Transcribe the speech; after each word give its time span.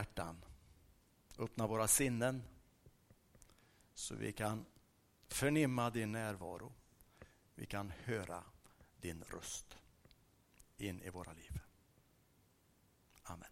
hjärtan, 0.00 0.44
öppna 1.38 1.66
våra 1.66 1.88
sinnen 1.88 2.42
så 3.94 4.14
vi 4.14 4.32
kan 4.32 4.66
förnimma 5.28 5.90
din 5.90 6.12
närvaro. 6.12 6.72
Vi 7.54 7.66
kan 7.66 7.92
höra 8.04 8.44
din 9.00 9.24
röst 9.28 9.76
in 10.76 11.02
i 11.02 11.10
våra 11.10 11.32
liv. 11.32 11.60
Amen. 13.22 13.48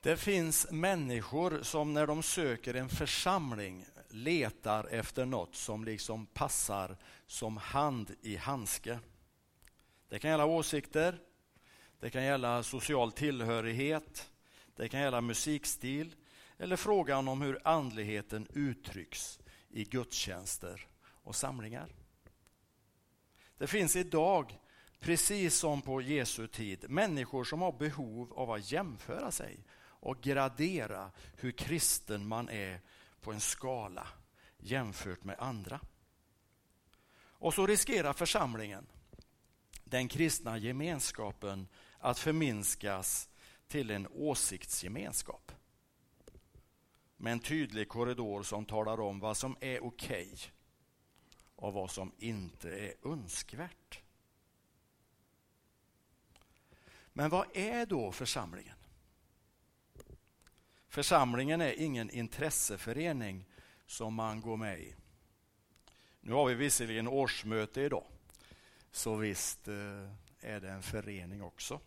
Det 0.00 0.16
finns 0.16 0.70
människor 0.70 1.62
som 1.62 1.94
när 1.94 2.06
de 2.06 2.22
söker 2.22 2.74
en 2.74 2.88
församling 2.88 3.86
letar 4.08 4.84
efter 4.84 5.26
något 5.26 5.54
som 5.54 5.84
liksom 5.84 6.26
passar 6.26 6.96
som 7.26 7.56
hand 7.56 8.14
i 8.22 8.36
handske. 8.36 8.98
Det 10.08 10.18
kan 10.18 10.30
gälla 10.30 10.46
åsikter, 10.46 11.27
det 12.00 12.10
kan 12.10 12.24
gälla 12.24 12.62
social 12.62 13.12
tillhörighet, 13.12 14.30
det 14.76 14.88
kan 14.88 15.00
gälla 15.00 15.20
musikstil 15.20 16.14
eller 16.58 16.76
frågan 16.76 17.28
om 17.28 17.42
hur 17.42 17.68
andligheten 17.68 18.46
uttrycks 18.54 19.40
i 19.68 19.84
gudstjänster 19.84 20.86
och 21.00 21.36
samlingar. 21.36 21.94
Det 23.58 23.66
finns 23.66 23.96
idag, 23.96 24.58
precis 25.00 25.54
som 25.54 25.82
på 25.82 26.00
Jesu 26.00 26.46
tid, 26.46 26.90
människor 26.90 27.44
som 27.44 27.62
har 27.62 27.72
behov 27.72 28.32
av 28.32 28.50
att 28.50 28.72
jämföra 28.72 29.30
sig 29.30 29.64
och 29.80 30.20
gradera 30.20 31.10
hur 31.36 31.52
kristen 31.52 32.28
man 32.28 32.48
är 32.48 32.80
på 33.20 33.32
en 33.32 33.40
skala 33.40 34.08
jämfört 34.58 35.24
med 35.24 35.36
andra. 35.38 35.80
Och 37.40 37.54
så 37.54 37.66
riskerar 37.66 38.12
församlingen, 38.12 38.86
den 39.84 40.08
kristna 40.08 40.58
gemenskapen, 40.58 41.68
att 41.98 42.18
förminskas 42.18 43.28
till 43.68 43.90
en 43.90 44.08
åsiktsgemenskap 44.10 45.52
med 47.16 47.32
en 47.32 47.40
tydlig 47.40 47.88
korridor 47.88 48.42
som 48.42 48.64
talar 48.64 49.00
om 49.00 49.20
vad 49.20 49.36
som 49.36 49.56
är 49.60 49.84
okej 49.84 50.26
okay 50.32 50.38
och 51.56 51.72
vad 51.72 51.90
som 51.90 52.12
inte 52.18 52.70
är 52.70 52.94
önskvärt. 53.04 54.00
Men 57.12 57.30
vad 57.30 57.46
är 57.56 57.86
då 57.86 58.12
församlingen? 58.12 58.76
Församlingen 60.88 61.60
är 61.60 61.72
ingen 61.72 62.10
intresseförening 62.10 63.44
som 63.86 64.14
man 64.14 64.40
går 64.40 64.56
med 64.56 64.80
i. 64.80 64.94
Nu 66.20 66.32
har 66.32 66.46
vi 66.46 66.54
visserligen 66.54 67.08
årsmöte 67.08 67.80
idag, 67.80 68.04
så 68.90 69.16
visst 69.16 69.68
eh, 69.68 70.12
är 70.48 70.60
det 70.60 70.70
en 70.70 70.82
förening 70.82 71.42
också. 71.42 71.80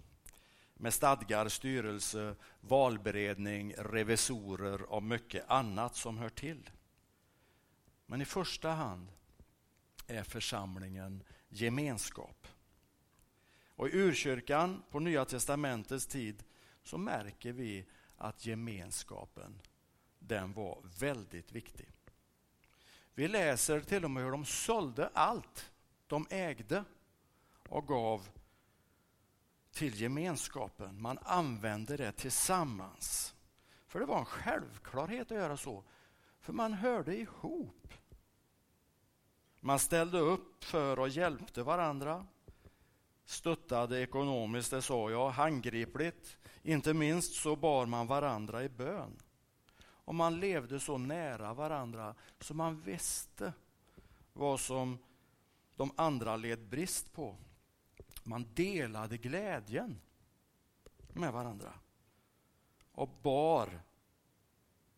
Med 0.74 0.94
stadgar, 0.94 1.48
styrelse, 1.48 2.36
valberedning, 2.62 3.74
revisorer 3.78 4.82
och 4.82 5.04
mycket 5.04 5.50
annat 5.50 5.96
som 5.96 6.18
hör 6.18 6.30
till. 6.30 6.70
Men 8.06 8.22
i 8.22 8.26
första 8.26 8.70
hand 8.70 9.08
är 10.08 10.24
församlingen 10.24 11.24
gemenskap. 11.50 12.48
Och 13.76 13.90
I 13.90 13.98
urkyrkan 13.98 14.84
på 14.90 15.00
Nya 15.00 15.26
testamentets 15.26 16.08
tid 16.08 16.44
så 16.84 16.98
märker 16.98 17.52
vi 17.52 17.86
att 18.18 18.46
gemenskapen 18.46 19.62
den 20.20 20.54
var 20.54 20.82
väldigt 21.00 21.52
viktig. 21.52 21.90
Vi 23.14 23.28
läser 23.28 23.82
till 23.82 24.04
och 24.04 24.12
med 24.12 24.24
hur 24.24 24.32
de 24.32 24.46
sålde 24.46 25.08
allt 25.14 25.72
de 26.08 26.28
ägde 26.30 26.84
och 27.70 27.88
gav 27.88 28.30
till 29.72 30.02
gemenskapen. 30.02 31.02
Man 31.02 31.20
använde 31.22 31.98
det 31.98 32.12
tillsammans. 32.12 33.36
För 33.88 34.00
det 34.00 34.06
var 34.06 34.20
en 34.20 34.26
självklarhet 34.26 35.32
att 35.32 35.38
göra 35.38 35.58
så. 35.58 35.84
För 36.40 36.54
man 36.54 36.74
hörde 36.74 37.16
ihop. 37.16 37.94
Man 39.60 39.80
ställde 39.80 40.20
upp 40.20 40.64
för 40.64 41.00
och 41.00 41.10
hjälpte 41.10 41.64
varandra. 41.64 42.26
Stöttade 43.26 44.02
ekonomiskt, 44.02 44.72
det 44.72 44.82
sa 44.82 45.12
jag, 45.12 45.30
handgripligt. 45.30 46.38
Inte 46.64 46.94
minst 46.94 47.34
så 47.34 47.56
bar 47.56 47.86
man 47.86 48.08
varandra 48.08 48.64
i 48.64 48.70
bön. 48.70 49.18
Och 49.84 50.16
man 50.16 50.40
levde 50.40 50.80
så 50.80 50.98
nära 50.98 51.54
varandra 51.54 52.16
så 52.40 52.54
man 52.54 52.82
visste 52.82 53.54
vad 54.34 54.60
som 54.60 54.98
de 55.76 55.92
andra 55.96 56.36
led 56.36 56.60
brist 56.60 57.14
på. 57.14 57.38
Man 58.24 58.54
delade 58.54 59.18
glädjen 59.18 60.02
med 61.14 61.34
varandra 61.34 61.74
och 62.92 63.10
bar 63.22 63.82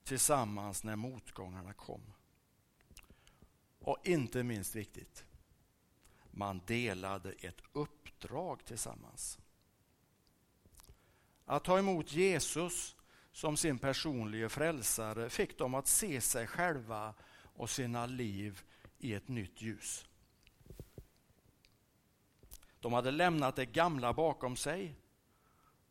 tillsammans 0.03 0.83
när 0.83 0.95
motgångarna 0.95 1.73
kom. 1.73 2.13
Och 3.79 3.97
inte 4.03 4.43
minst 4.43 4.75
viktigt, 4.75 5.25
man 6.31 6.61
delade 6.67 7.31
ett 7.31 7.61
uppdrag 7.73 8.65
tillsammans. 8.65 9.39
Att 11.45 11.63
ta 11.63 11.79
emot 11.79 12.11
Jesus 12.11 12.95
som 13.31 13.57
sin 13.57 13.79
personliga 13.79 14.49
frälsare 14.49 15.29
fick 15.29 15.57
dem 15.57 15.73
att 15.73 15.87
se 15.87 16.21
sig 16.21 16.47
själva 16.47 17.13
och 17.55 17.69
sina 17.69 18.05
liv 18.05 18.63
i 18.97 19.13
ett 19.13 19.27
nytt 19.27 19.61
ljus. 19.61 20.05
De 22.83 22.93
hade 22.93 23.11
lämnat 23.11 23.55
det 23.55 23.65
gamla 23.65 24.13
bakom 24.13 24.55
sig 24.55 24.95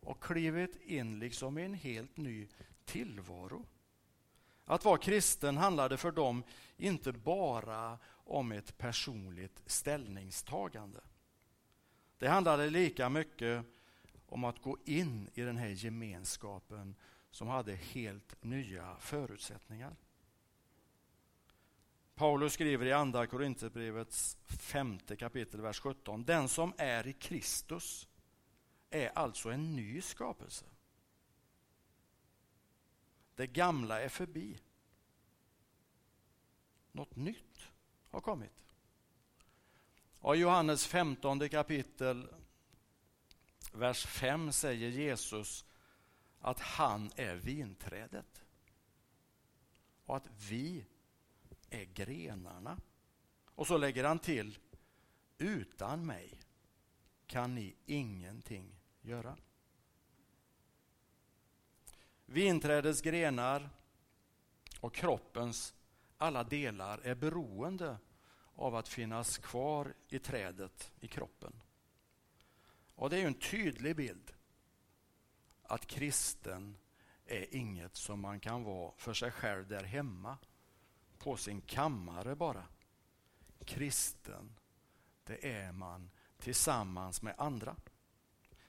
och 0.01 0.23
klivit 0.23 0.77
in 0.83 1.19
liksom 1.19 1.59
i 1.59 1.65
en 1.65 1.75
helt 1.75 2.17
ny 2.17 2.49
tillvaro. 2.85 3.67
Att 4.65 4.85
vara 4.85 4.99
kristen 4.99 5.57
handlade 5.57 5.97
för 5.97 6.11
dem 6.11 6.43
inte 6.77 7.13
bara 7.13 7.99
om 8.09 8.53
ett 8.53 8.79
personligt 8.79 9.63
ställningstagande. 9.67 11.01
Det 12.19 12.29
handlade 12.29 12.71
lika 12.71 13.09
mycket 13.09 13.65
om 14.27 14.45
att 14.45 14.63
gå 14.63 14.79
in 14.85 15.29
i 15.35 15.41
den 15.43 15.57
här 15.57 15.69
gemenskapen 15.69 16.95
som 17.31 17.49
hade 17.49 17.75
helt 17.75 18.45
nya 18.45 18.97
förutsättningar. 19.01 19.97
Paulus 22.15 22.53
skriver 22.53 22.87
i 22.87 22.93
Andra 22.93 23.27
Korinthierbrevets 23.27 24.37
femte 24.47 25.17
kapitel, 25.17 25.61
vers 25.61 25.81
17. 25.81 26.25
Den 26.25 26.49
som 26.49 26.73
är 26.79 27.07
i 27.07 27.13
Kristus 27.13 28.09
är 28.91 29.19
alltså 29.19 29.51
en 29.51 29.77
ny 29.77 30.01
skapelse. 30.01 30.65
Det 33.35 33.47
gamla 33.47 34.01
är 34.01 34.09
förbi. 34.09 34.59
Något 36.93 37.17
nytt 37.17 37.69
har 38.11 38.21
kommit. 38.21 38.75
Och 40.19 40.37
I 40.37 40.39
Johannes 40.39 40.87
15 40.87 41.49
kapitel, 41.49 42.29
vers 43.73 44.07
5 44.07 44.53
säger 44.53 44.89
Jesus 44.89 45.65
att 46.41 46.61
han 46.61 47.11
är 47.17 47.35
vinträdet 47.35 48.45
och 50.05 50.17
att 50.17 50.29
vi 50.51 50.87
är 51.73 51.85
grenarna. 51.85 52.81
Och 53.55 53.67
så 53.67 53.77
lägger 53.77 54.05
han 54.05 54.19
till, 54.19 54.59
utan 55.39 56.07
mig 56.07 56.41
kan 57.27 57.55
ni 57.55 57.77
ingenting 57.87 58.81
göra. 59.01 59.37
Vinträdets 62.27 63.01
grenar 63.01 63.71
och 64.81 64.95
kroppens 64.95 65.75
alla 66.17 66.45
delar 66.45 66.99
är 66.99 67.15
beroende 67.15 67.99
av 68.55 68.75
att 68.75 68.89
finnas 68.89 69.39
kvar 69.39 69.95
i 70.09 70.19
trädet, 70.19 70.93
i 71.01 71.09
kroppen. 71.09 71.53
Och 72.95 73.11
Det 73.11 73.21
är 73.21 73.27
en 73.27 73.35
tydlig 73.35 73.97
bild 73.97 74.33
att 75.63 75.87
kristen 75.87 76.77
är 77.27 77.55
inget 77.55 77.97
som 77.97 78.21
man 78.21 78.41
kan 78.41 78.63
vara 78.63 78.93
för 78.97 79.15
sig 79.15 79.31
själv 79.31 79.69
där 79.69 79.85
hemma 79.85 80.39
på 81.23 81.37
sin 81.37 81.61
kammare 81.61 82.37
bara. 82.37 82.65
Kristen, 83.65 84.55
det 85.25 85.53
är 85.53 85.73
man 85.73 86.11
tillsammans 86.39 87.23
med 87.23 87.35
andra. 87.39 87.77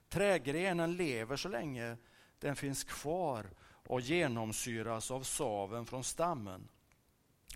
Trägrenen 0.09 0.95
lever 0.95 1.35
så 1.35 1.49
länge 1.49 1.97
den 2.39 2.55
finns 2.55 2.83
kvar 2.83 3.49
och 3.63 4.01
genomsyras 4.01 5.11
av 5.11 5.23
saven 5.23 5.85
från 5.85 6.03
stammen. 6.03 6.69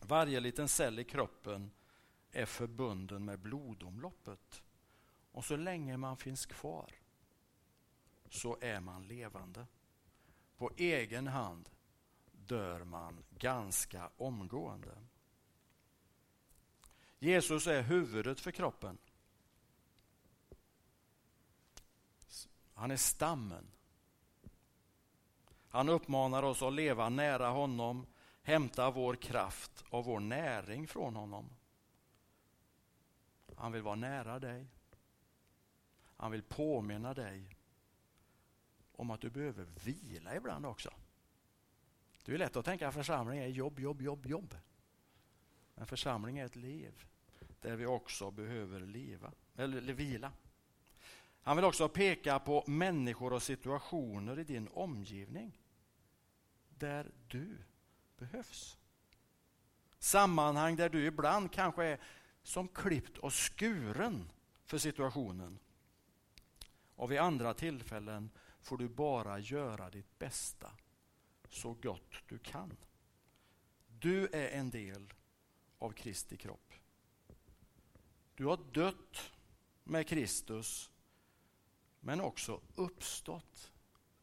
Varje 0.02 0.40
liten 0.40 0.68
cell 0.68 1.00
i 1.00 1.04
kroppen 1.04 1.72
är 2.32 2.46
förbunden 2.46 3.26
med 3.26 3.40
blodomloppet. 3.40 4.64
Och 5.32 5.46
så 5.46 5.56
länge 5.56 5.98
man 5.98 6.18
finns 6.18 6.46
kvar 6.46 6.92
så 8.30 8.58
är 8.62 8.80
man 8.80 9.08
levande. 9.08 9.68
På 10.58 10.72
egen 10.78 11.28
hand 11.28 11.70
dör 12.48 12.84
man 12.84 13.24
ganska 13.30 14.10
omgående. 14.18 14.98
Jesus 17.20 17.68
är 17.68 17.82
huvudet 17.82 18.40
för 18.40 18.52
kroppen. 18.52 18.98
Han 22.74 22.92
är 22.92 22.98
stammen. 22.98 23.68
Han 25.70 25.90
uppmanar 25.90 26.44
oss 26.44 26.62
att 26.62 26.74
leva 26.74 27.10
nära 27.10 27.50
honom, 27.50 28.06
hämta 28.42 28.92
vår 28.92 29.16
kraft 29.16 29.84
och 29.90 30.06
vår 30.06 30.20
näring 30.20 30.88
från 30.88 31.16
honom. 31.16 31.50
Han 33.56 33.72
vill 33.72 33.82
vara 33.82 33.96
nära 33.96 34.40
dig. 34.40 34.68
Han 36.18 36.32
vill 36.32 36.44
påminna 36.44 37.14
dig 37.14 37.58
om 38.92 39.12
att 39.12 39.22
du 39.22 39.30
behöver 39.30 39.66
vila 39.84 40.36
ibland 40.36 40.66
också. 40.66 40.94
Det 42.28 42.34
är 42.34 42.38
lätt 42.38 42.56
att 42.56 42.66
tänka 42.66 42.88
att 42.88 42.94
församling 42.94 43.40
är 43.40 43.48
jobb, 43.48 43.80
jobb, 43.80 44.02
jobb, 44.02 44.26
jobb. 44.26 44.56
Men 45.76 45.88
församling 45.88 46.38
är 46.38 46.46
ett 46.46 46.56
liv 46.56 47.06
där 47.62 47.76
vi 47.76 47.86
också 47.86 48.32
behöver 48.32 48.80
leva, 48.80 49.32
eller 49.56 49.94
vila. 49.94 50.32
Han 51.42 51.56
vill 51.56 51.66
också 51.66 51.90
peka 51.90 52.40
på 52.40 52.64
människor 52.68 53.34
och 53.34 53.44
situationer 53.44 54.40
i 54.40 54.44
din 54.44 54.68
omgivning 54.68 55.62
där 56.70 57.12
du 57.28 57.58
behövs. 58.18 58.78
Sammanhang 60.00 60.76
där 60.76 60.90
du 60.90 61.06
ibland 61.06 61.52
kanske 61.52 61.86
är 61.86 62.00
som 62.44 62.68
klippt 62.68 63.18
och 63.18 63.34
skuren 63.34 64.32
för 64.66 64.78
situationen. 64.78 65.60
Och 66.96 67.12
vid 67.12 67.20
andra 67.20 67.54
tillfällen 67.54 68.30
får 68.62 68.78
du 68.78 68.90
bara 68.90 69.40
göra 69.40 69.90
ditt 69.90 70.20
bästa 70.20 70.72
så 71.54 71.74
gott 71.74 72.14
du 72.28 72.40
kan. 72.40 72.78
Du 74.00 74.28
är 74.28 74.50
en 74.50 74.70
del 74.70 75.14
av 75.80 75.92
Kristi 75.92 76.38
kropp. 76.38 76.74
Du 78.36 78.46
har 78.46 78.58
dött 78.74 79.32
med 79.84 80.08
Kristus 80.08 80.92
men 82.00 82.22
också 82.22 82.62
uppstått 82.76 83.72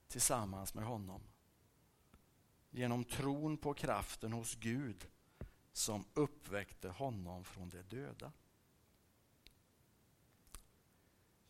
tillsammans 0.08 0.74
med 0.74 0.84
honom. 0.84 1.22
Genom 2.70 3.04
tron 3.04 3.56
på 3.56 3.74
kraften 3.74 4.32
hos 4.32 4.54
Gud 4.54 5.06
som 5.72 6.04
uppväckte 6.14 6.88
honom 6.88 7.44
från 7.44 7.68
de 7.68 7.82
döda. 7.82 8.32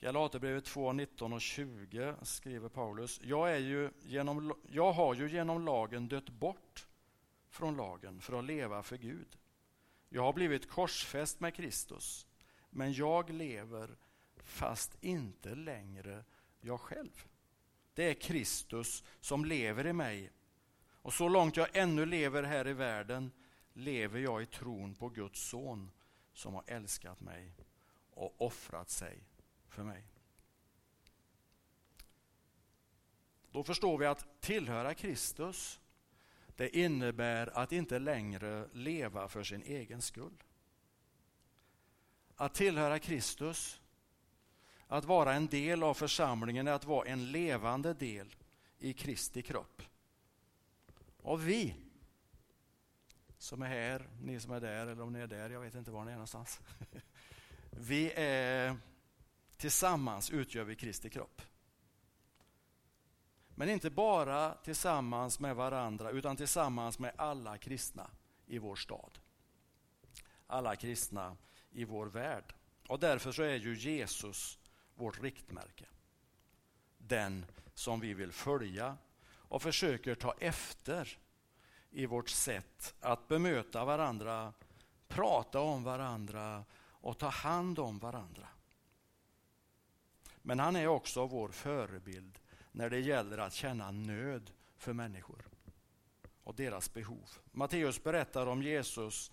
Galaterbrevet 0.04 0.64
2, 0.64 0.92
19 0.92 1.32
och 1.32 1.40
20 1.40 2.14
skriver 2.22 2.68
Paulus. 2.68 3.20
Jag, 3.22 3.52
är 3.52 3.58
ju 3.58 3.90
genom, 4.02 4.54
jag 4.70 4.92
har 4.92 5.14
ju 5.14 5.30
genom 5.30 5.64
lagen 5.64 6.08
dött 6.08 6.28
bort 6.28 6.86
från 7.48 7.76
lagen 7.76 8.20
för 8.20 8.38
att 8.38 8.44
leva 8.44 8.82
för 8.82 8.96
Gud. 8.96 9.38
Jag 10.08 10.22
har 10.22 10.32
blivit 10.32 10.70
korsfäst 10.70 11.40
med 11.40 11.54
Kristus, 11.54 12.26
men 12.70 12.92
jag 12.92 13.30
lever 13.30 13.96
fast 14.36 15.04
inte 15.04 15.54
längre 15.54 16.24
jag 16.60 16.80
själv. 16.80 17.26
Det 17.94 18.10
är 18.10 18.14
Kristus 18.14 19.04
som 19.20 19.44
lever 19.44 19.86
i 19.86 19.92
mig. 19.92 20.30
Och 21.02 21.12
så 21.12 21.28
långt 21.28 21.56
jag 21.56 21.76
ännu 21.76 22.06
lever 22.06 22.42
här 22.42 22.68
i 22.68 22.72
världen 22.72 23.32
lever 23.72 24.20
jag 24.20 24.42
i 24.42 24.46
tron 24.46 24.94
på 24.94 25.08
Guds 25.08 25.48
son 25.48 25.90
som 26.32 26.54
har 26.54 26.64
älskat 26.66 27.20
mig 27.20 27.54
och 28.10 28.34
offrat 28.42 28.90
sig 28.90 29.22
för 29.74 29.82
mig. 29.82 30.04
Då 33.52 33.64
förstår 33.64 33.98
vi 33.98 34.06
att 34.06 34.40
tillhöra 34.40 34.94
Kristus 34.94 35.80
det 36.56 36.76
innebär 36.76 37.58
att 37.58 37.72
inte 37.72 37.98
längre 37.98 38.68
leva 38.72 39.28
för 39.28 39.42
sin 39.42 39.62
egen 39.62 40.02
skull. 40.02 40.42
Att 42.36 42.54
tillhöra 42.54 42.98
Kristus, 42.98 43.80
att 44.86 45.04
vara 45.04 45.34
en 45.34 45.46
del 45.46 45.82
av 45.82 45.94
församlingen 45.94 46.68
är 46.68 46.72
att 46.72 46.84
vara 46.84 47.08
en 47.08 47.32
levande 47.32 47.94
del 47.94 48.36
i 48.78 48.92
Kristi 48.92 49.42
kropp. 49.42 49.82
Och 51.22 51.48
vi 51.48 51.74
som 53.38 53.62
är 53.62 53.66
här, 53.66 54.08
ni 54.22 54.40
som 54.40 54.52
är 54.52 54.60
där 54.60 54.86
eller 54.86 55.02
om 55.02 55.12
ni 55.12 55.18
är 55.18 55.26
där, 55.26 55.50
jag 55.50 55.60
vet 55.60 55.74
inte 55.74 55.90
var 55.90 56.04
ni 56.04 56.10
är 56.10 56.14
någonstans. 56.14 56.60
Vi 57.70 58.12
är 58.16 58.76
tillsammans 59.64 60.30
utgör 60.30 60.64
vi 60.64 60.76
Kristi 60.76 61.10
kropp. 61.10 61.42
Men 63.54 63.68
inte 63.68 63.90
bara 63.90 64.54
tillsammans 64.54 65.40
med 65.40 65.56
varandra 65.56 66.10
utan 66.10 66.36
tillsammans 66.36 66.98
med 66.98 67.12
alla 67.16 67.58
kristna 67.58 68.10
i 68.46 68.58
vår 68.58 68.76
stad. 68.76 69.18
Alla 70.46 70.76
kristna 70.76 71.36
i 71.70 71.84
vår 71.84 72.06
värld. 72.06 72.54
Och 72.88 72.98
därför 72.98 73.32
så 73.32 73.42
är 73.42 73.56
ju 73.56 73.74
Jesus 73.74 74.58
vårt 74.94 75.22
riktmärke. 75.22 75.86
Den 76.98 77.46
som 77.74 78.00
vi 78.00 78.14
vill 78.14 78.32
följa 78.32 78.96
och 79.26 79.62
försöker 79.62 80.14
ta 80.14 80.34
efter 80.38 81.18
i 81.90 82.06
vårt 82.06 82.28
sätt 82.28 82.94
att 83.00 83.28
bemöta 83.28 83.84
varandra, 83.84 84.52
prata 85.08 85.60
om 85.60 85.84
varandra 85.84 86.64
och 86.80 87.18
ta 87.18 87.28
hand 87.28 87.78
om 87.78 87.98
varandra. 87.98 88.48
Men 90.46 90.58
han 90.58 90.76
är 90.76 90.86
också 90.86 91.26
vår 91.26 91.48
förebild 91.48 92.38
när 92.72 92.90
det 92.90 93.00
gäller 93.00 93.38
att 93.38 93.52
känna 93.52 93.90
nöd 93.90 94.50
för 94.76 94.92
människor 94.92 95.48
och 96.42 96.54
deras 96.54 96.92
behov. 96.92 97.30
Matteus 97.52 98.02
berättar 98.02 98.46
om 98.46 98.62
Jesus 98.62 99.32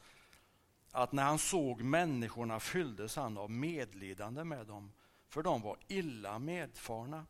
att 0.91 1.11
när 1.11 1.23
han 1.23 1.39
såg 1.39 1.81
människorna 1.81 2.59
fylldes 2.59 3.15
han 3.15 3.37
av 3.37 3.51
medlidande 3.51 4.43
med 4.43 4.67
dem 4.67 4.91
för 5.27 5.43
de 5.43 5.61
var 5.61 5.77
illa 5.87 6.39
medfarna 6.39 7.25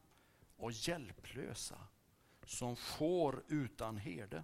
och 0.58 0.72
hjälplösa 0.72 1.88
som 2.46 2.76
får 2.76 3.44
utan 3.48 3.98
herde. 3.98 4.44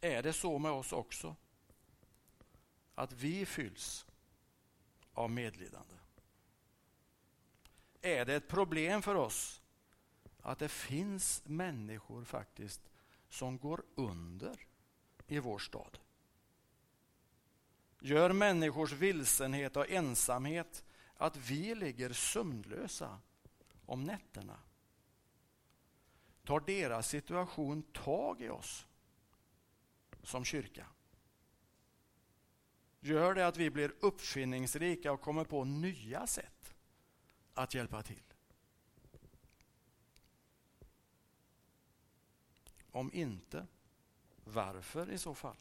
Är 0.00 0.22
det 0.22 0.32
så 0.32 0.58
med 0.58 0.72
oss 0.72 0.92
också? 0.92 1.36
Att 2.94 3.12
vi 3.12 3.46
fylls 3.46 4.05
av 5.16 5.30
medlidande? 5.30 5.94
Är 8.02 8.24
det 8.24 8.34
ett 8.34 8.48
problem 8.48 9.02
för 9.02 9.14
oss 9.14 9.62
att 10.42 10.58
det 10.58 10.68
finns 10.68 11.42
människor 11.44 12.24
faktiskt 12.24 12.80
som 13.28 13.58
går 13.58 13.82
under 13.94 14.66
i 15.26 15.38
vår 15.38 15.58
stad? 15.58 15.98
Gör 18.00 18.32
människors 18.32 18.92
vilsenhet 18.92 19.76
och 19.76 19.90
ensamhet 19.90 20.84
att 21.16 21.36
vi 21.36 21.74
ligger 21.74 22.12
sömnlösa 22.12 23.20
om 23.86 24.04
nätterna? 24.04 24.58
Tar 26.44 26.60
deras 26.60 27.08
situation 27.08 27.82
tag 27.82 28.42
i 28.42 28.48
oss 28.48 28.86
som 30.22 30.44
kyrka? 30.44 30.86
Gör 33.06 33.34
det 33.34 33.46
att 33.46 33.56
vi 33.56 33.70
blir 33.70 33.94
uppfinningsrika 34.00 35.12
och 35.12 35.20
kommer 35.20 35.44
på 35.44 35.64
nya 35.64 36.26
sätt 36.26 36.74
att 37.54 37.74
hjälpa 37.74 38.02
till? 38.02 38.22
Om 42.90 43.12
inte, 43.12 43.66
varför 44.44 45.10
i 45.10 45.18
så 45.18 45.34
fall? 45.34 45.56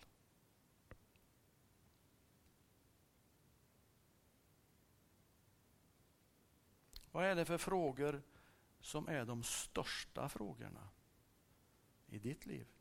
Vad 7.11 7.25
är 7.25 7.35
det 7.35 7.45
för 7.45 7.57
frågor 7.57 8.21
som 8.81 9.07
är 9.07 9.25
de 9.25 9.43
största 9.43 10.29
frågorna 10.29 10.89
i 12.07 12.19
ditt 12.19 12.45
liv? 12.45 12.75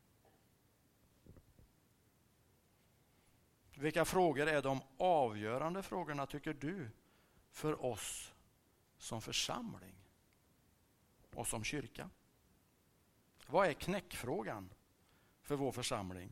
Vilka 3.75 4.05
frågor 4.05 4.47
är 4.47 4.61
de 4.61 4.81
avgörande 4.97 5.83
frågorna, 5.83 6.25
tycker 6.25 6.53
du, 6.53 6.89
för 7.51 7.85
oss 7.85 8.33
som 8.97 9.21
församling 9.21 9.95
och 11.33 11.47
som 11.47 11.63
kyrka? 11.63 12.09
Vad 13.47 13.67
är 13.67 13.73
knäckfrågan 13.73 14.69
för 15.41 15.55
vår 15.55 15.71
församling? 15.71 16.31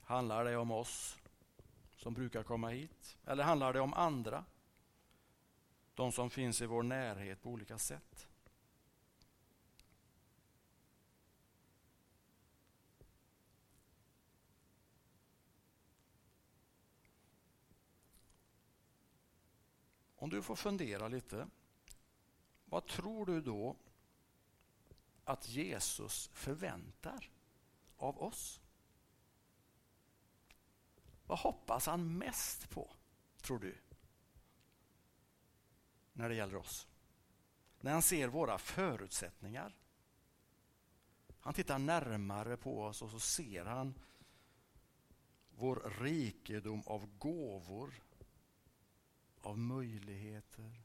Handlar 0.00 0.44
det 0.44 0.56
om 0.56 0.70
oss 0.70 1.18
som 1.96 2.14
brukar 2.14 2.42
komma 2.42 2.68
hit? 2.68 3.18
Eller 3.26 3.44
handlar 3.44 3.72
det 3.72 3.80
om 3.80 3.94
andra? 3.94 4.44
De 5.94 6.12
som 6.12 6.30
finns 6.30 6.60
i 6.60 6.66
vår 6.66 6.82
närhet 6.82 7.42
på 7.42 7.50
olika 7.50 7.78
sätt. 7.78 8.28
Om 20.24 20.30
du 20.30 20.42
får 20.42 20.56
fundera 20.56 21.08
lite, 21.08 21.48
vad 22.64 22.86
tror 22.86 23.26
du 23.26 23.40
då 23.40 23.76
att 25.24 25.48
Jesus 25.48 26.30
förväntar 26.32 27.30
av 27.96 28.22
oss? 28.22 28.60
Vad 31.26 31.38
hoppas 31.38 31.86
han 31.86 32.18
mest 32.18 32.70
på, 32.70 32.90
tror 33.42 33.58
du? 33.58 33.76
när 36.12 36.28
det 36.28 36.34
gäller 36.34 36.56
oss. 36.56 36.86
När 37.80 37.92
han 37.92 38.02
ser 38.02 38.28
våra 38.28 38.58
förutsättningar. 38.58 39.76
Han 41.38 41.54
tittar 41.54 41.78
närmare 41.78 42.56
på 42.56 42.82
oss 42.82 43.02
och 43.02 43.10
så 43.10 43.20
ser 43.20 43.64
han 43.64 43.94
vår 45.56 45.92
rikedom 46.00 46.82
av 46.86 47.18
gåvor, 47.18 47.94
av 49.44 49.58
möjligheter, 49.58 50.82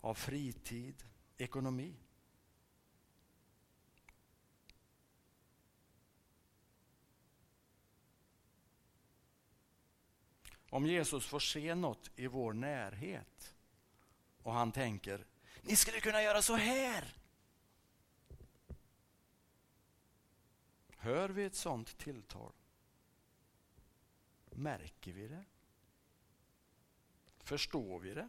av 0.00 0.14
fritid, 0.14 1.04
ekonomi. 1.36 1.96
Om 10.70 10.86
Jesus 10.86 11.26
får 11.26 11.40
se 11.40 11.74
något 11.74 12.10
i 12.16 12.26
vår 12.26 12.52
närhet 12.52 13.54
och 14.42 14.52
han 14.52 14.72
tänker, 14.72 15.26
ni 15.62 15.76
skulle 15.76 16.00
kunna 16.00 16.22
göra 16.22 16.42
så 16.42 16.56
här. 16.56 17.16
Hör 20.96 21.28
vi 21.28 21.44
ett 21.44 21.54
sånt 21.54 21.98
tilltal? 21.98 22.52
Märker 24.50 25.12
vi 25.12 25.28
det? 25.28 25.44
Förstår 27.42 27.98
vi 27.98 28.14
det? 28.14 28.28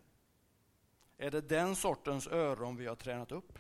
Är 1.18 1.32
det 1.32 1.42
den 1.42 1.76
sortens 1.76 2.28
öron 2.28 2.76
vi 2.76 2.86
har 2.86 2.96
tränat 2.96 3.32
upp? 3.32 3.60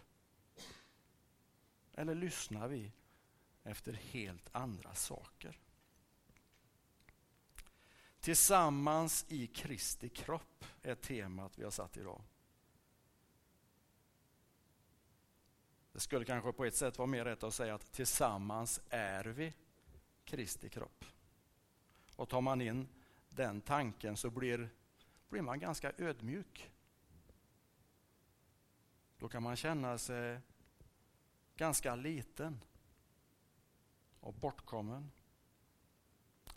Eller 1.93 2.15
lyssnar 2.15 2.67
vi 2.67 2.91
efter 3.63 3.93
helt 3.93 4.49
andra 4.51 4.95
saker? 4.95 5.59
Tillsammans 8.19 9.25
i 9.29 9.47
Kristi 9.47 10.09
kropp 10.09 10.65
är 10.81 10.95
temat 10.95 11.57
vi 11.57 11.63
har 11.63 11.71
satt 11.71 11.97
idag. 11.97 12.21
Det 15.91 15.99
skulle 15.99 16.25
kanske 16.25 16.53
på 16.53 16.65
ett 16.65 16.75
sätt 16.75 16.97
vara 16.97 17.07
mer 17.07 17.25
rätt 17.25 17.43
att 17.43 17.53
säga 17.53 17.75
att 17.75 17.91
tillsammans 17.91 18.81
är 18.89 19.25
vi 19.25 19.53
Kristi 20.25 20.69
kropp. 20.69 21.05
Och 22.15 22.29
tar 22.29 22.41
man 22.41 22.61
in 22.61 22.87
den 23.29 23.61
tanken 23.61 24.17
så 24.17 24.29
blir, 24.29 24.69
blir 25.33 25.41
man 25.41 25.59
ganska 25.59 25.91
ödmjuk. 25.97 26.71
Då 29.17 29.29
kan 29.29 29.43
man 29.43 29.55
känna 29.55 29.97
sig 29.97 30.39
ganska 31.55 31.95
liten 31.95 32.63
och 34.19 34.33
bortkommen. 34.33 35.11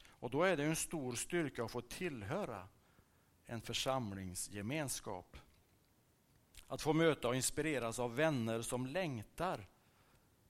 Och 0.09 0.31
då 0.31 0.43
är 0.43 0.57
det 0.57 0.65
en 0.65 0.77
stor 0.77 1.15
styrka 1.15 1.65
att 1.65 1.71
få 1.71 1.81
tillhöra 1.81 2.69
en 3.45 3.61
församlingsgemenskap. 3.61 5.37
Att 6.67 6.83
få 6.83 6.93
möta 6.93 7.29
och 7.29 7.37
inspireras 7.37 7.99
av 7.99 8.15
vänner 8.17 8.63
som 8.63 8.87
längtar 8.87 9.67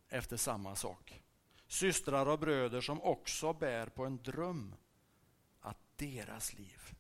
efter 0.09 0.37
samma 0.37 0.77
sak. 0.77 1.23
Systrar 1.67 2.27
och 2.27 2.39
bröder 2.39 2.81
som 2.81 3.03
också 3.03 3.53
bär 3.53 3.87
på 3.87 4.05
en 4.05 4.23
dröm 4.23 4.75
att 5.61 5.79
deras 5.97 6.55
liv 6.55 6.96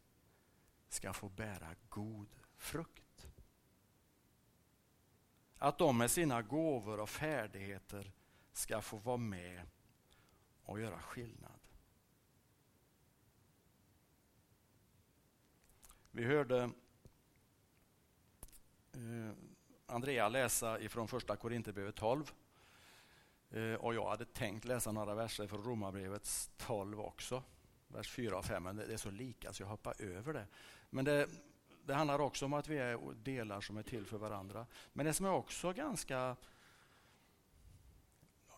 ska 0.89 1.13
få 1.13 1.29
bära 1.29 1.75
god 1.89 2.29
frukt. 2.57 3.27
Att 5.59 5.79
de 5.79 5.99
med 5.99 6.11
sina 6.11 6.43
gåvor 6.43 7.01
och 7.01 7.09
färdigheter 7.09 8.13
ska 8.53 8.81
få 8.81 8.97
vara 8.97 9.17
med 9.17 9.63
och 10.63 10.81
göra 10.81 10.99
skillnad. 10.99 11.61
Vi 16.11 16.25
hörde 16.25 16.71
eh, 18.93 19.33
Andrea 19.87 20.29
läsa 20.29 20.81
ifrån 20.81 21.09
första 21.09 21.37
Korinthierbrevet 21.37 21.95
12. 21.97 22.33
Eh, 23.51 23.75
och 23.75 23.95
jag 23.95 24.09
hade 24.09 24.25
tänkt 24.25 24.65
läsa 24.65 24.93
några 24.93 25.15
verser 25.15 25.47
från 25.47 25.65
Romarbrevets 25.65 26.51
12 26.57 27.01
också. 27.01 27.43
Vers 27.89 28.11
4 28.11 28.39
och 28.39 28.45
5, 28.45 28.63
men 28.63 28.77
det 28.77 28.93
är 28.93 28.97
så 28.97 29.11
lika 29.11 29.53
så 29.53 29.63
jag 29.63 29.69
hoppar 29.69 30.03
över 30.03 30.33
det. 30.33 30.47
Men 30.97 31.05
det, 31.05 31.29
det 31.85 31.95
handlar 31.95 32.19
också 32.19 32.45
om 32.45 32.53
att 32.53 32.69
vi 32.69 32.79
är 32.79 33.15
delar 33.15 33.61
som 33.61 33.77
är 33.77 33.83
till 33.83 34.07
för 34.07 34.19
varandra. 34.19 34.67
Men 34.93 35.07
det 35.07 35.13
som 35.13 35.27
är 35.27 35.31
också 35.31 35.73
ganska 35.73 36.37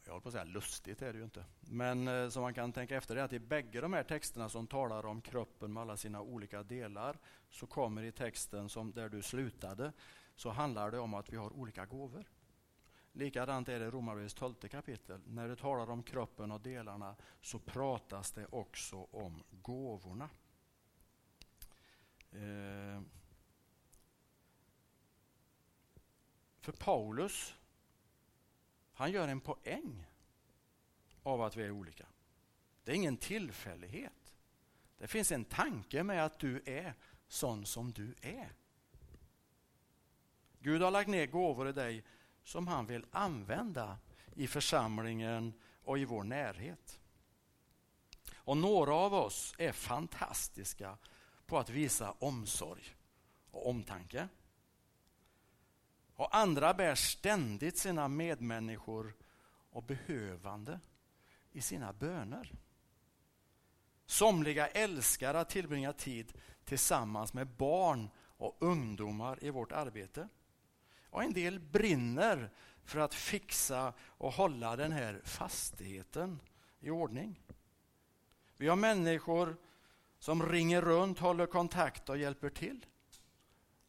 jag 0.04 0.12
håller 0.12 0.22
på 0.22 0.28
att 0.28 0.32
säga 0.32 0.44
lustigt 0.44 1.02
är 1.02 1.12
det 1.12 1.18
ju 1.18 1.24
inte. 1.24 1.44
Men 1.60 2.08
eh, 2.08 2.28
som 2.28 2.42
man 2.42 2.54
kan 2.54 2.72
tänka 2.72 2.96
efter 2.96 3.16
är 3.16 3.22
att 3.22 3.32
i 3.32 3.38
bägge 3.38 3.80
de 3.80 3.92
här 3.92 4.02
texterna 4.02 4.48
som 4.48 4.66
talar 4.66 5.06
om 5.06 5.20
kroppen 5.20 5.72
med 5.72 5.80
alla 5.80 5.96
sina 5.96 6.20
olika 6.20 6.62
delar 6.62 7.18
så 7.50 7.66
kommer 7.66 8.02
i 8.02 8.12
texten 8.12 8.68
som 8.68 8.92
där 8.92 9.08
du 9.08 9.22
slutade 9.22 9.92
så 10.34 10.50
handlar 10.50 10.90
det 10.90 10.98
om 10.98 11.14
att 11.14 11.32
vi 11.32 11.36
har 11.36 11.52
olika 11.52 11.86
gåvor. 11.86 12.24
Likadant 13.12 13.68
är 13.68 13.80
det 13.80 13.86
i 13.86 13.90
Romarbrevets 13.90 14.34
12 14.34 14.54
kapitel. 14.54 15.20
När 15.26 15.48
det 15.48 15.56
talar 15.56 15.90
om 15.90 16.02
kroppen 16.02 16.52
och 16.52 16.60
delarna 16.60 17.14
så 17.40 17.58
pratas 17.58 18.32
det 18.32 18.46
också 18.50 19.06
om 19.10 19.42
gåvorna. 19.50 20.28
Eh, 22.32 23.02
för 26.60 26.72
Paulus 26.72 27.54
han 28.92 29.12
gör 29.12 29.28
en 29.28 29.40
poäng 29.40 30.06
av 31.22 31.42
att 31.42 31.56
vi 31.56 31.62
är 31.62 31.70
olika. 31.70 32.06
Det 32.84 32.92
är 32.92 32.96
ingen 32.96 33.16
tillfällighet. 33.16 34.34
Det 34.98 35.06
finns 35.06 35.32
en 35.32 35.44
tanke 35.44 36.02
med 36.02 36.24
att 36.24 36.38
du 36.38 36.62
är 36.66 36.94
sån 37.28 37.66
som 37.66 37.92
du 37.92 38.14
är. 38.20 38.52
Gud 40.60 40.82
har 40.82 40.90
lagt 40.90 41.08
ner 41.08 41.26
gåvor 41.26 41.68
i 41.68 41.72
dig 41.72 42.04
som 42.44 42.68
han 42.68 42.86
vill 42.86 43.06
använda 43.10 43.98
i 44.34 44.46
församlingen 44.46 45.52
och 45.82 45.98
i 45.98 46.04
vår 46.04 46.24
närhet. 46.24 47.00
Och 48.34 48.56
några 48.56 48.94
av 48.94 49.14
oss 49.14 49.54
är 49.58 49.72
fantastiska 49.72 50.98
på 51.48 51.58
att 51.58 51.70
visa 51.70 52.14
omsorg 52.18 52.96
och 53.50 53.68
omtanke. 53.68 54.28
Och 56.14 56.36
andra 56.36 56.74
bär 56.74 56.94
ständigt 56.94 57.78
sina 57.78 58.08
medmänniskor 58.08 59.14
och 59.70 59.82
behövande 59.82 60.80
i 61.52 61.60
sina 61.60 61.92
böner. 61.92 62.52
Somliga 64.06 64.68
älskar 64.68 65.34
att 65.34 65.50
tillbringa 65.50 65.92
tid 65.92 66.32
tillsammans 66.64 67.34
med 67.34 67.46
barn 67.46 68.10
och 68.18 68.56
ungdomar 68.60 69.44
i 69.44 69.50
vårt 69.50 69.72
arbete. 69.72 70.28
Och 71.10 71.22
en 71.22 71.32
del 71.32 71.60
brinner 71.60 72.50
för 72.84 73.00
att 73.00 73.14
fixa 73.14 73.92
och 74.00 74.32
hålla 74.32 74.76
den 74.76 74.92
här 74.92 75.20
fastigheten 75.24 76.40
i 76.80 76.90
ordning. 76.90 77.42
Vi 78.56 78.68
har 78.68 78.76
människor 78.76 79.56
som 80.18 80.42
ringer 80.42 80.82
runt, 80.82 81.18
håller 81.18 81.46
kontakt 81.46 82.08
och 82.08 82.18
hjälper 82.18 82.50
till. 82.50 82.86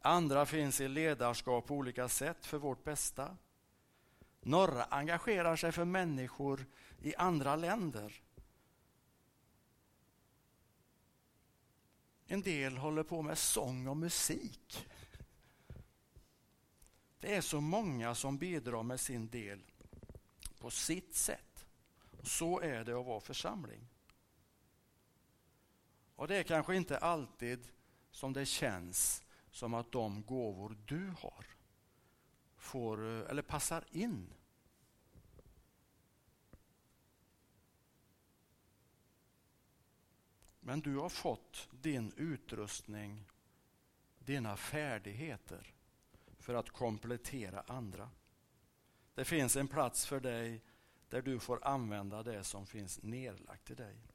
Andra 0.02 0.46
finns 0.46 0.82
i 0.82 0.88
ledarskap 0.88 1.68
på 1.68 1.76
olika 1.76 2.10
sätt 2.10 2.46
för 2.46 2.58
vårt 2.58 2.84
bästa. 2.84 3.38
Några 4.42 4.84
engagerar 4.84 5.56
sig 5.56 5.72
för 5.72 5.86
människor 5.86 6.66
i 7.00 7.16
andra 7.16 7.56
länder. 7.56 8.22
En 12.26 12.42
del 12.42 12.78
håller 12.78 13.04
på 13.04 13.22
med 13.22 13.38
sång 13.38 13.88
och 13.88 13.98
musik. 13.98 14.88
Det 17.20 17.36
är 17.36 17.42
så 17.42 17.62
många 17.62 18.16
som 18.16 18.38
bidrar 18.38 18.84
med 18.84 19.00
sin 19.00 19.30
del 19.30 19.62
på 20.60 20.70
sitt 20.70 21.16
sätt. 21.16 21.66
Så 22.24 22.60
är 22.60 22.86
det 22.86 23.00
att 23.00 23.06
vara 23.06 23.20
församling. 23.20 23.88
Och 26.20 26.28
det 26.28 26.36
är 26.36 26.44
kanske 26.44 26.76
inte 26.76 26.98
alltid 26.98 27.68
som 28.12 28.34
det 28.34 28.46
känns 28.46 29.24
som 29.52 29.74
att 29.74 29.92
de 29.92 30.24
gåvor 30.24 30.78
du 30.86 31.14
har 31.20 31.46
får, 32.58 33.08
eh, 33.08 33.30
eller 33.30 33.42
passar 33.42 33.86
in. 33.92 34.34
Men 40.60 40.82
du 40.82 40.96
har 40.96 41.10
fått 41.10 41.68
din 41.72 42.14
utrustning, 42.16 43.26
dina 44.20 44.58
färdigheter 44.58 45.74
för 46.40 46.54
att 46.54 46.70
komplettera 46.70 47.64
andra. 47.68 48.10
Det 49.14 49.26
finns 49.26 49.56
en 49.56 49.68
plats 49.68 50.06
för 50.06 50.20
dig 50.20 50.62
där 51.10 51.22
du 51.22 51.40
får 51.40 51.68
använda 51.68 52.24
det 52.24 52.44
som 52.44 52.66
finns 52.66 53.04
nedlagt 53.04 53.72
i 53.72 53.76
dig. 53.76 54.09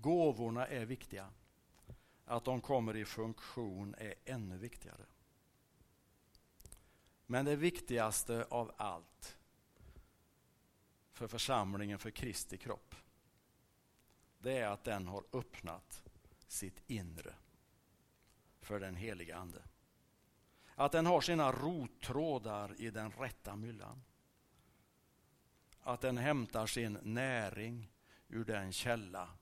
Gåvorna 0.00 0.66
är 0.66 0.84
viktiga. 0.84 1.30
Att 2.24 2.44
de 2.44 2.60
kommer 2.60 2.96
i 2.96 3.04
funktion 3.04 3.94
är 3.98 4.14
ännu 4.24 4.58
viktigare. 4.58 5.06
Men 7.26 7.44
det 7.44 7.56
viktigaste 7.56 8.46
av 8.50 8.72
allt 8.76 9.38
för 11.12 11.26
församlingen, 11.26 11.98
för 11.98 12.10
Kristi 12.10 12.58
kropp, 12.58 12.94
det 14.38 14.58
är 14.58 14.68
att 14.68 14.84
den 14.84 15.06
har 15.06 15.24
öppnat 15.32 16.02
sitt 16.46 16.82
inre 16.86 17.34
för 18.60 18.80
den 18.80 18.96
heliga 18.96 19.36
Ande. 19.36 19.62
Att 20.74 20.92
den 20.92 21.06
har 21.06 21.20
sina 21.20 21.52
rottrådar 21.52 22.80
i 22.80 22.90
den 22.90 23.10
rätta 23.10 23.56
myllan. 23.56 24.02
Att 25.80 26.00
den 26.00 26.18
hämtar 26.18 26.66
sin 26.66 26.98
näring 27.02 27.90
ur 28.28 28.44
den 28.44 28.72
källa 28.72 29.37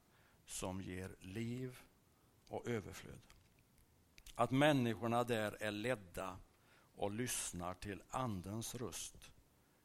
som 0.46 0.80
ger 0.80 1.16
liv 1.20 1.78
och 2.48 2.68
överflöd. 2.68 3.20
Att 4.34 4.50
människorna 4.50 5.24
där 5.24 5.56
är 5.60 5.70
ledda 5.70 6.38
och 6.94 7.10
lyssnar 7.10 7.74
till 7.74 8.02
Andens 8.10 8.74
röst 8.74 9.32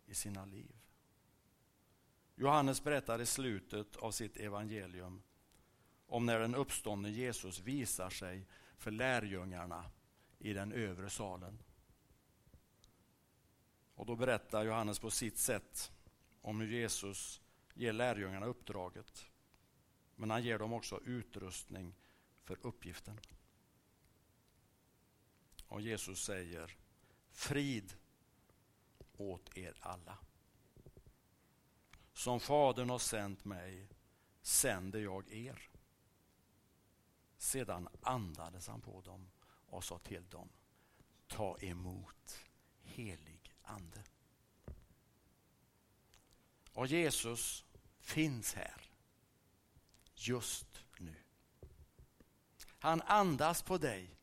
i 0.05 0.15
sina 0.15 0.45
liv. 0.45 0.75
Johannes 2.35 2.83
berättar 2.83 3.21
i 3.21 3.25
slutet 3.25 3.95
av 3.95 4.11
sitt 4.11 4.37
evangelium 4.37 5.23
om 6.07 6.25
när 6.25 6.39
den 6.39 6.55
uppståndne 6.55 7.09
Jesus 7.09 7.59
visar 7.59 8.09
sig 8.09 8.47
för 8.77 8.91
lärjungarna 8.91 9.85
i 10.39 10.53
den 10.53 10.71
övre 10.71 11.09
salen. 11.09 11.63
Och 13.95 14.05
då 14.05 14.15
berättar 14.15 14.63
Johannes 14.63 14.99
på 14.99 15.09
sitt 15.09 15.37
sätt 15.37 15.91
om 16.41 16.59
hur 16.59 16.67
Jesus 16.67 17.41
ger 17.73 17.93
lärjungarna 17.93 18.45
uppdraget. 18.45 19.30
Men 20.21 20.29
han 20.29 20.43
ger 20.43 20.59
dem 20.59 20.73
också 20.73 21.01
utrustning 21.05 21.95
för 22.43 22.57
uppgiften. 22.61 23.19
Och 25.67 25.81
Jesus 25.81 26.23
säger 26.23 26.77
frid 27.31 27.93
åt 29.17 29.57
er 29.57 29.77
alla. 29.79 30.17
Som 32.13 32.39
Fadern 32.39 32.89
har 32.89 32.99
sänt 32.99 33.45
mig 33.45 33.89
sänder 34.41 34.99
jag 34.99 35.33
er. 35.33 35.69
Sedan 37.37 37.87
andades 38.01 38.67
han 38.67 38.81
på 38.81 39.01
dem 39.01 39.31
och 39.45 39.83
sa 39.83 39.99
till 39.99 40.29
dem, 40.29 40.49
ta 41.27 41.57
emot 41.59 42.39
helig 42.81 43.53
ande. 43.61 44.03
Och 46.73 46.87
Jesus 46.87 47.65
finns 47.99 48.53
här 48.53 48.90
just 50.27 50.83
nu. 50.97 51.15
Han 52.79 53.01
andas 53.01 53.61
på 53.63 53.77
dig 53.77 54.17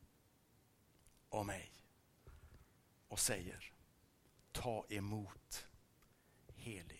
och 1.29 1.45
mig 1.45 1.71
och 3.07 3.19
säger 3.19 3.73
ta 4.51 4.85
emot 4.89 5.67
helig 6.55 6.98